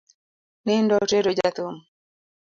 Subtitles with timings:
[0.65, 1.75] Nindo otero jathum